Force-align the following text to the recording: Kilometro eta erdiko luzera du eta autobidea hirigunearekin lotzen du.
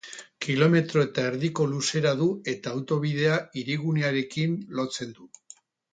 Kilometro 0.43 1.01
eta 1.07 1.25
erdiko 1.31 1.67
luzera 1.73 2.15
du 2.23 2.29
eta 2.55 2.73
autobidea 2.79 3.35
hirigunearekin 3.61 4.57
lotzen 4.81 5.13
du. 5.21 5.29